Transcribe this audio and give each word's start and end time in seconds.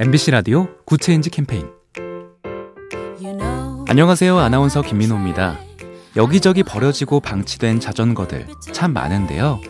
MBC 0.00 0.32
라디오 0.32 0.66
Good 0.86 1.04
Change 1.04 1.30
캠페인 1.30 1.70
안녕하세요. 3.86 4.36
아나운서 4.36 4.82
김민호입니다. 4.82 5.56
여기저기 6.16 6.64
버려지고 6.64 7.20
방치된 7.20 7.78
자전거들 7.78 8.48
참 8.72 8.92
많은데요. 8.92 9.60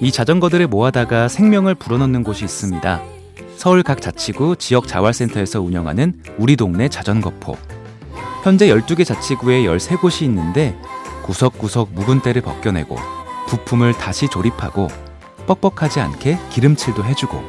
이 0.00 0.10
자전거들을 0.10 0.68
모아다가 0.68 1.28
생명을 1.28 1.74
불어넣는 1.74 2.22
곳이 2.24 2.44
있습니다. 2.46 3.02
서울 3.58 3.82
각 3.82 4.00
자치구 4.00 4.56
지역 4.56 4.88
자활센터에서 4.88 5.60
운영하는 5.60 6.22
우리 6.38 6.56
동네 6.56 6.88
자전거포. 6.88 7.54
현재 8.42 8.68
12개 8.68 9.04
자치구에 9.04 9.64
13곳이 9.64 10.22
있는데 10.22 10.74
구석구석 11.24 11.92
묵은 11.92 12.22
때를 12.22 12.40
벗겨내고 12.40 12.96
부품을 13.48 13.92
다시 13.92 14.28
조립하고 14.28 14.88
뻑뻑하지 15.46 16.00
않게 16.00 16.38
기름칠도 16.48 17.04
해주고 17.04 17.42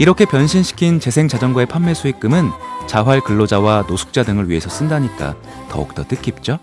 이렇게 0.00 0.24
변신시킨 0.24 0.98
재생 0.98 1.28
자전거의 1.28 1.66
판매 1.66 1.92
수익금은 1.92 2.50
자활 2.86 3.20
근로자와 3.20 3.84
노숙자 3.86 4.22
등을 4.22 4.48
위해서 4.48 4.70
쓴다니까 4.70 5.36
더욱더 5.68 6.04
뜻깊죠? 6.04 6.58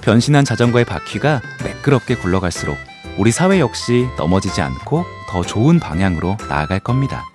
변신한 0.00 0.46
자전거의 0.46 0.86
바퀴가 0.86 1.42
매끄럽게 1.62 2.14
굴러갈수록 2.14 2.78
우리 3.18 3.30
사회 3.30 3.60
역시 3.60 4.06
넘어지지 4.16 4.62
않고 4.62 5.04
더 5.28 5.42
좋은 5.42 5.78
방향으로 5.78 6.38
나아갈 6.48 6.80
겁니다. 6.80 7.26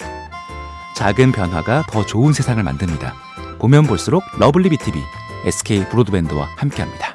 작은 0.95 1.33
변화가 1.33 1.83
더 1.87 2.03
좋은 2.03 2.33
세상을 2.33 2.63
만듭니다. 2.63 3.13
보면 3.59 3.85
볼수록 3.85 4.23
lovely 4.39 4.69
B 4.69 4.79
tv 4.79 4.99
SK 5.45 5.85
브로드밴드와 5.89 6.49
함께합니다. 6.55 7.10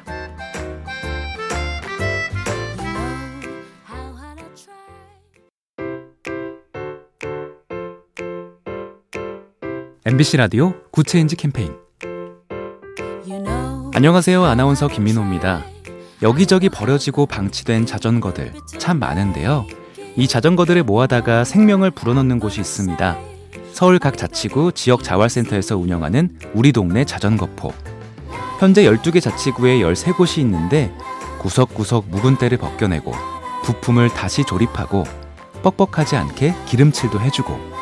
MBC 10.07 10.37
라디오 10.37 10.73
Good 10.89 11.07
Change 11.07 11.35
캠페인 11.35 11.73
안녕하세요. 13.93 14.41
아나운서 14.41 14.87
김민호입니다. 14.87 15.65
여기저기 16.21 16.69
버려지고 16.69 17.25
방치된 17.25 17.85
자전거들 17.85 18.53
참 18.77 18.99
많은데요. 18.99 19.65
이 20.15 20.25
자전거들을 20.25 20.83
모아다가 20.83 21.43
생명을 21.43 21.91
불어넣는 21.91 22.39
곳이 22.39 22.61
있습니다. 22.61 23.17
서울 23.73 23.99
각 23.99 24.17
자치구 24.17 24.71
지역 24.71 25.03
자활센터에서 25.03 25.75
운영하는 25.75 26.39
우리 26.53 26.71
동네 26.71 27.03
자전거포. 27.03 27.73
현재 28.61 28.83
12개 28.85 29.21
자치구에 29.21 29.79
13곳이 29.79 30.37
있는데 30.37 30.89
구석구석 31.39 32.07
묵은 32.07 32.37
때를 32.37 32.57
벗겨내고 32.59 33.11
부품을 33.63 34.07
다시 34.07 34.45
조립하고 34.45 35.03
뻑뻑하지 35.63 36.15
않게 36.15 36.55
기름칠도 36.65 37.19
해주고 37.19 37.76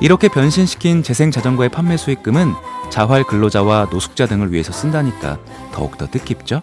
이렇게 0.00 0.28
변신시킨 0.28 1.02
재생 1.02 1.30
자전거의 1.30 1.68
판매 1.68 1.96
수익금은 1.96 2.54
자활 2.88 3.22
근로자와 3.22 3.88
노숙자 3.90 4.26
등을 4.26 4.50
위해서 4.50 4.72
쓴다니까 4.72 5.38
더욱더 5.72 6.06
뜻깊죠? 6.06 6.62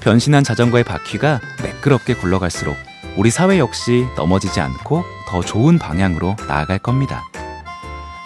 변신한 0.00 0.44
자전거의 0.44 0.84
바퀴가 0.84 1.40
매끄럽게 1.62 2.14
굴러갈수록 2.14 2.76
우리 3.16 3.30
사회 3.30 3.58
역시 3.58 4.06
넘어지지 4.16 4.60
않고 4.60 5.02
더 5.28 5.40
좋은 5.40 5.78
방향으로 5.78 6.36
나아갈 6.46 6.78
겁니다. 6.78 7.24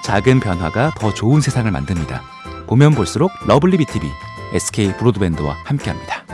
작은 0.05 0.41
변화가 0.41 0.93
더 0.99 1.15
좋은 1.15 1.41
세상을 1.41 1.71
만듭니다. 1.71 2.23
보면 2.67 2.95
볼수록 2.95 3.31
lovely 3.47 3.77
B 3.79 3.89
tv 3.89 4.09
SK 4.55 4.95
브로드밴드와 4.97 5.57
함께합니다. 5.65 6.26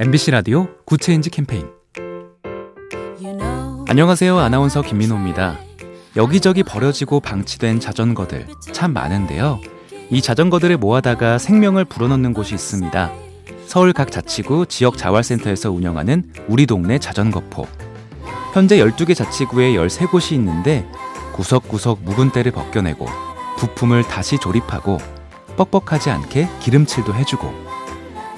MBC 0.00 0.30
라디오 0.30 0.68
Good 0.84 1.02
Change 1.02 1.28
캠페인 1.28 1.66
안녕하세요. 3.88 4.38
아나운서 4.38 4.80
김민호입니다. 4.80 5.58
여기저기 6.14 6.62
버려지고 6.62 7.18
방치된 7.18 7.80
자전거들 7.80 8.46
참 8.72 8.92
많은데요. 8.92 9.58
이 10.10 10.22
자전거들을 10.22 10.76
모아다가 10.76 11.38
생명을 11.38 11.84
불어넣는 11.84 12.32
곳이 12.32 12.54
있습니다. 12.54 13.10
서울 13.66 13.92
각 13.92 14.12
자치구 14.12 14.66
지역 14.66 14.96
자활센터에서 14.96 15.72
운영하는 15.72 16.32
우리 16.46 16.66
동네 16.66 17.00
자전거포. 17.00 17.66
현재 18.54 18.76
12개 18.78 19.16
자치구에 19.16 19.72
13곳이 19.72 20.30
있는데 20.34 20.86
구석구석 21.32 22.04
묵은 22.04 22.30
때를 22.30 22.52
벗겨내고 22.52 23.04
부품을 23.56 24.04
다시 24.04 24.38
조립하고 24.38 24.98
뻑뻑하지 25.56 26.10
않게 26.10 26.48
기름칠도 26.60 27.14
해주고 27.14 27.67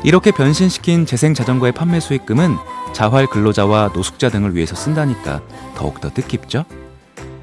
이렇게 0.02 0.30
변신시킨 0.30 1.04
재생 1.04 1.34
자전거의 1.34 1.72
판매 1.72 2.00
수익금은 2.00 2.56
자활 2.94 3.26
근로자와 3.26 3.90
노숙자 3.94 4.30
등을 4.30 4.54
위해서 4.54 4.74
쓴다니까 4.74 5.42
더욱더 5.76 6.10
뜻깊죠? 6.10 6.64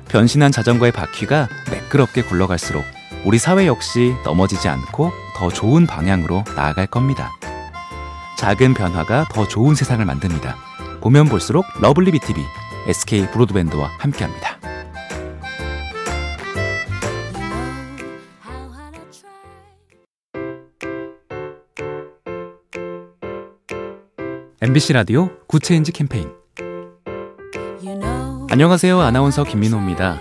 변신한 0.10 0.52
자전거의 0.52 0.92
바퀴가 0.92 1.48
매끄럽게 1.70 2.24
굴러갈수록 2.24 2.84
우리 3.26 3.38
사회 3.38 3.68
역시 3.68 4.14
넘어지지 4.24 4.68
않고 4.70 5.12
더 5.36 5.50
좋은 5.50 5.86
방향으로 5.86 6.44
나아갈 6.56 6.88
겁니다. 6.88 7.32
작은 8.38 8.74
변화가 8.74 9.28
더 9.32 9.48
좋은 9.48 9.76
세상을 9.76 10.04
만듭니다. 10.04 10.56
보면 11.02 11.28
볼수록 11.28 11.66
lovely 11.80 12.12
B 12.12 12.22
tv 12.22 12.42
SK 12.88 13.28
브로드밴드와 13.32 13.92
함께합니다. 14.00 14.57
MBC 24.60 24.94
라디오 24.94 25.30
Good 25.46 25.64
Change 25.64 25.92
캠페인 25.92 26.32
안녕하세요. 28.50 29.00
아나운서 29.00 29.44
김민호입니다. 29.44 30.20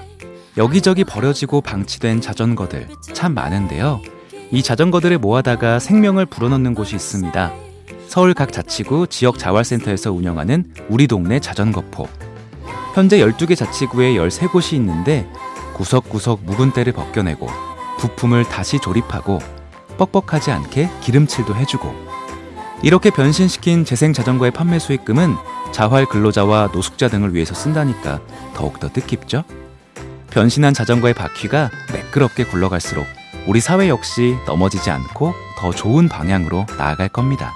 여기저기 0.58 1.04
버려지고 1.04 1.62
방치된 1.62 2.20
자전거들 2.20 2.86
참 3.14 3.32
많은데요. 3.32 4.02
이 4.50 4.62
자전거들을 4.62 5.16
모아다가 5.16 5.78
생명을 5.78 6.26
불어넣는 6.26 6.74
곳이 6.74 6.96
있습니다. 6.96 7.50
서울 8.08 8.34
각 8.34 8.52
자치구 8.52 9.06
지역 9.06 9.38
자활센터에서 9.38 10.12
운영하는 10.12 10.70
우리 10.90 11.06
동네 11.06 11.40
자전거포. 11.40 12.06
현재 12.94 13.18
12개 13.20 13.56
자치구에 13.56 14.16
13곳이 14.16 14.74
있는데 14.74 15.26
구석구석 15.72 16.44
묵은 16.44 16.74
때를 16.74 16.92
벗겨내고 16.92 17.48
부품을 18.00 18.44
다시 18.44 18.78
조립하고 18.80 19.38
뻑뻑하지 19.96 20.50
않게 20.50 20.90
기름칠도 21.00 21.54
해주고 21.54 22.05
이렇게 22.82 23.10
변신시킨 23.10 23.84
재생 23.84 24.12
자전거의 24.12 24.50
판매 24.50 24.78
수익금은 24.78 25.34
자활 25.72 26.06
근로자와 26.06 26.70
노숙자 26.72 27.08
등을 27.08 27.34
위해서 27.34 27.54
쓴다니까 27.54 28.20
더욱더 28.54 28.88
뜻깊죠? 28.88 29.44
변신한 30.30 30.74
자전거의 30.74 31.14
바퀴가 31.14 31.70
매끄럽게 31.92 32.44
굴러갈수록 32.44 33.06
우리 33.46 33.60
사회 33.60 33.88
역시 33.88 34.36
넘어지지 34.46 34.90
않고 34.90 35.32
더 35.58 35.70
좋은 35.70 36.08
방향으로 36.08 36.66
나아갈 36.76 37.08
겁니다. 37.08 37.54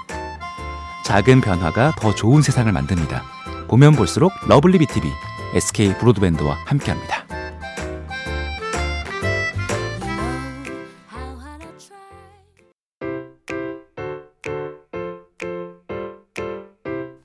작은 1.05 1.41
변화가 1.41 1.93
더 1.97 2.15
좋은 2.15 2.41
세상을 2.41 2.71
만듭니다. 2.71 3.23
보면 3.67 3.95
볼수록 3.95 4.31
lovely 4.47 4.79
B 4.79 4.88
tv 4.88 5.07
SK 5.53 5.97
브로드밴드와 5.97 6.57
함께합니다. 6.65 7.30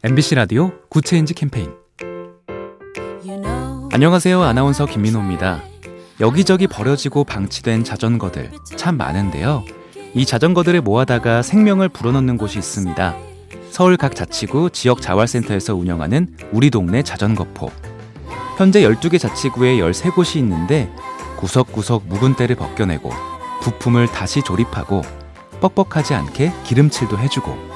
MBC 0.07 0.37
라디오 0.37 0.71
Good 0.89 1.07
Change 1.07 1.35
캠페인 1.35 1.69
안녕하세요. 3.91 4.41
아나운서 4.41 4.87
김민호입니다. 4.87 5.65
여기저기 6.21 6.69
버려지고 6.69 7.25
방치된 7.25 7.83
자전거들 7.83 8.53
참 8.77 8.99
많은데요. 8.99 9.65
이 10.15 10.25
자전거들을 10.25 10.81
모아다가 10.83 11.43
생명을 11.43 11.89
불어넣는 11.89 12.37
곳이 12.37 12.57
있습니다. 12.57 13.17
서울 13.73 13.97
각 13.97 14.15
자치구 14.15 14.71
지역 14.71 15.03
자활센터에서 15.03 15.75
운영하는 15.75 16.37
우리 16.53 16.71
동네 16.71 17.03
자전거포. 17.03 17.69
현재 18.59 18.83
12개 18.83 19.19
자치구에 19.19 19.79
13곳이 19.79 20.37
있는데 20.37 20.89
구석구석 21.39 22.07
묵은 22.07 22.37
때를 22.37 22.55
벗겨내고 22.55 23.11
부품을 23.61 24.07
다시 24.07 24.41
조립하고 24.41 25.03
뻑뻑하지 25.61 26.15
않게 26.15 26.53
기름칠도 26.63 27.19
해주고 27.19 27.76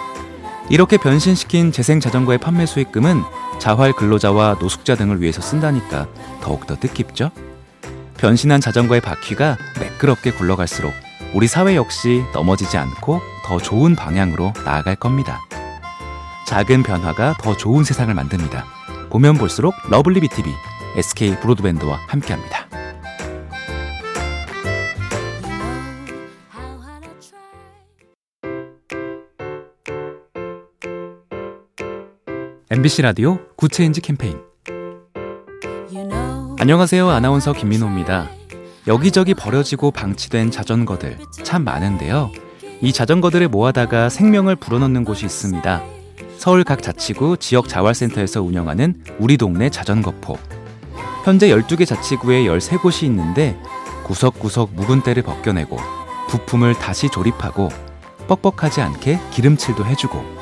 이렇게 0.71 0.97
변신시킨 0.99 1.73
재생 1.73 1.99
자전거의 1.99 2.39
판매 2.39 2.65
수익금은 2.65 3.23
자활 3.59 3.93
근로자와 3.93 4.59
노숙자 4.61 4.95
등을 4.95 5.21
위해서 5.21 5.43
쓴다니까 5.43 6.07
더욱더 6.41 6.77
뜻깊죠? 6.77 7.33
변신한 8.17 8.61
자전거의 8.61 9.01
바퀴가 9.01 9.59
매끄럽게 9.81 10.31
굴러갈수록 10.31 10.93
우리 11.35 11.49
사회 11.49 11.75
역시 11.75 12.23
넘어지지 12.33 12.77
않고 12.77 13.21
더 13.45 13.59
좋은 13.59 13.97
방향으로 13.97 14.53
나아갈 14.65 14.95
겁니다. 14.95 15.41
작은 16.47 16.85
변화가 16.85 17.35
더 17.41 17.57
좋은 17.57 17.83
세상을 17.83 18.15
만듭니다. 18.15 18.65
보면 19.11 19.39
볼수록 19.39 19.75
lovely 19.89 20.21
B 20.21 20.31
tv 20.31 20.53
SK 20.97 21.41
브로드밴드와 21.41 21.99
함께합니다. 22.07 22.70
MBC 32.73 33.03
라디오 33.03 33.41
Good 33.57 33.74
Change 33.74 34.01
캠페인 34.01 34.39
안녕하세요. 36.61 37.11
아나운서 37.11 37.53
김민호입니다. 37.53 38.29
여기저기 38.87 39.35
버려지고 39.35 39.91
방치된 39.91 40.53
자전거들 40.53 41.19
참 41.43 41.65
많은데요. 41.65 42.31
이 42.81 42.93
자전거들을 42.93 43.49
모아다가 43.49 44.09
생명을 44.09 44.55
불어넣는 44.55 45.05
곳이 45.05 45.27
있습니다. 45.27 45.83
서울 46.39 46.63
각 46.63 46.81
자치구 46.81 47.39
지역 47.39 47.69
자활센터에서 47.69 48.41
운영하는 48.41 49.03
우리 49.19 49.37
동네 49.37 49.69
자전거포. 49.69 50.39
현재 51.25 51.49
12개 51.49 51.85
자치구에 51.85 52.45
13곳이 52.45 53.03
있는데 53.03 53.59
구석구석 54.05 54.75
묵은 54.75 55.03
때를 55.03 55.25
벗겨내고 55.25 55.77
부품을 56.29 56.75
다시 56.75 57.09
조립하고 57.11 57.69
뻑뻑하지 58.29 58.81
않게 58.81 59.19
기름칠도 59.33 59.85
해주고 59.87 60.40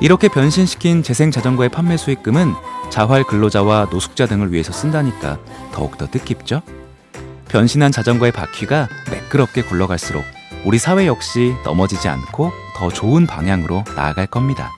이렇게 0.00 0.28
변신시킨 0.28 1.02
재생 1.02 1.30
자전거의 1.30 1.70
판매 1.70 1.96
수익금은 1.96 2.54
자활 2.90 3.24
근로자와 3.24 3.88
노숙자 3.90 4.26
등을 4.26 4.52
위해서 4.52 4.72
쓴다니까 4.72 5.38
더욱더 5.72 6.06
뜻깊죠? 6.06 6.62
변신한 7.48 7.90
자전거의 7.90 8.30
바퀴가 8.30 8.88
매끄럽게 9.10 9.62
굴러갈수록 9.62 10.24
우리 10.64 10.78
사회 10.78 11.06
역시 11.06 11.54
넘어지지 11.64 12.08
않고 12.08 12.52
더 12.76 12.88
좋은 12.90 13.26
방향으로 13.26 13.84
나아갈 13.96 14.26
겁니다. 14.26 14.72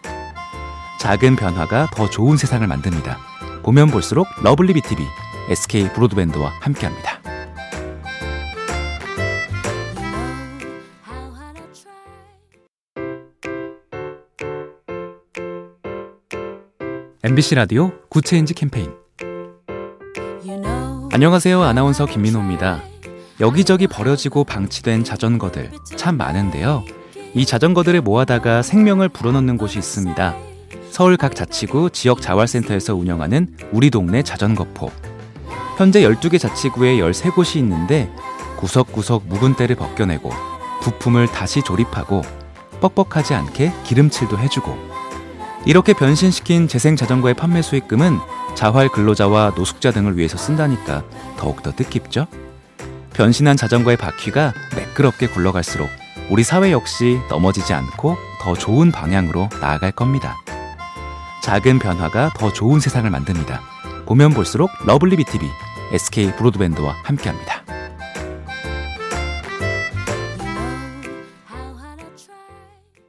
작은 1.01 1.37
변화가 1.37 1.89
더 1.95 2.09
좋은 2.09 2.37
세상을 2.37 2.67
만듭니다. 2.67 3.19
보면 3.63 3.91
볼수록 3.91 4.27
lovely 4.43 4.73
B 4.75 4.85
tv 4.85 5.05
SK 5.51 5.93
브로드밴드와 5.93 6.53
함께합니다. 6.61 7.20
MBC 17.23 17.55
라디오 17.55 17.93
Good 18.09 18.27
Change 18.27 18.55
캠페인 18.55 18.91
안녕하세요. 21.13 21.63
아나운서 21.63 22.07
김민호입니다. 22.07 22.81
여기저기 23.41 23.87
버려지고 23.87 24.45
방치된 24.45 25.05
자전거들 25.05 25.71
참 25.97 26.17
많은데요. 26.17 26.83
이 27.35 27.45
자전거들을 27.45 28.01
모아다가 28.01 28.63
생명을 28.63 29.11
불어넣는 29.11 29.59
곳이 29.59 29.79
있습니다. 29.79 30.35
서울 30.91 31.19
각 31.19 31.37
자치구 31.37 31.91
지역 31.91 32.23
자활센터에서 32.23 32.95
운영하는 32.95 33.55
우리 33.71 33.91
동네 33.91 34.23
자전거포. 34.23 34.91
현재 35.77 36.01
12개 36.01 36.39
자치구에 36.41 36.97
13곳이 36.97 37.57
있는데 37.57 38.11
구석구석 38.57 39.27
묵은 39.27 39.57
때를 39.57 39.77
벗겨내고 39.77 40.31
부품을 40.81 41.27
다시 41.27 41.63
조립하고 41.63 42.23
뻑뻑하지 42.81 43.35
않게 43.35 43.75
기름칠도 43.85 44.39
해주고 44.39 44.90
이렇게 45.67 45.93
변신시킨 45.93 46.69
재생 46.69 46.97
자전거의 46.97 47.35
판매 47.35 47.61
수익금은 47.63 48.19
자활 48.55 48.89
근로자와 48.89 49.53
노숙자 49.57 49.91
등을 49.91 50.17
위해서 50.17 50.39
쓴다니까 50.39 51.05
더욱더 51.37 51.73
뜻깊죠? 51.73 52.27
변신한 53.13 53.57
자전거의 53.57 53.97
바퀴가 53.97 54.55
매끄럽게 54.75 55.29
굴러갈수록 55.29 55.89
우리 56.31 56.43
사회 56.43 56.73
역시 56.73 57.19
넘어지지 57.29 57.75
않고 57.75 58.17
더 58.41 58.55
좋은 58.55 58.91
방향으로 58.91 59.49
나아갈 59.61 59.93
겁니다. 59.93 60.37
작은 61.43 61.79
변화가 61.79 62.33
더 62.37 62.53
좋은 62.53 62.81
세상을 62.81 63.09
만듭니다. 63.11 63.61
보면 64.07 64.33
볼수록 64.33 64.71
lovely 64.87 65.17
B 65.17 65.27
tv 65.27 65.47
SK 65.93 66.37
브로드밴드와 66.37 66.97
함께합니다. 67.03 67.70